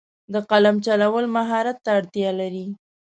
[0.33, 2.65] د قلم چلول مهارت ته اړتیا لري.